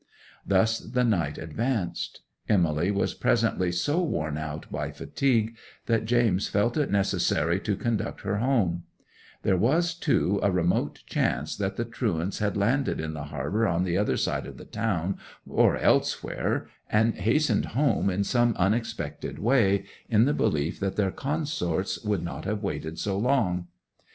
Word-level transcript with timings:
Thus 0.43 0.79
the 0.79 1.03
night 1.03 1.37
advanced. 1.37 2.21
Emily 2.49 2.89
was 2.89 3.13
presently 3.13 3.71
so 3.71 4.01
worn 4.01 4.35
out 4.35 4.65
by 4.71 4.89
fatigue 4.89 5.55
that 5.85 6.05
James 6.05 6.47
felt 6.47 6.75
it 6.75 6.89
necessary 6.89 7.59
to 7.59 7.75
conduct 7.75 8.21
her 8.21 8.37
home; 8.37 8.85
there 9.43 9.57
was, 9.59 9.93
too, 9.93 10.39
a 10.41 10.49
remote 10.49 11.03
chance 11.05 11.55
that 11.55 11.75
the 11.75 11.85
truants 11.85 12.39
had 12.39 12.57
landed 12.57 12.99
in 12.99 13.13
the 13.13 13.25
harbour 13.25 13.67
on 13.67 13.83
the 13.83 13.95
other 13.95 14.17
side 14.17 14.47
of 14.47 14.57
the 14.57 14.65
town, 14.65 15.17
or 15.47 15.77
elsewhere, 15.77 16.67
and 16.89 17.13
hastened 17.17 17.65
home 17.77 18.09
in 18.09 18.23
some 18.23 18.55
unexpected 18.57 19.37
way, 19.37 19.85
in 20.09 20.25
the 20.25 20.33
belief 20.33 20.79
that 20.79 20.95
their 20.95 21.11
consorts 21.11 22.03
would 22.03 22.23
not 22.23 22.45
have 22.45 22.63
waited 22.63 22.97
so 22.97 23.19
long. 23.19 23.67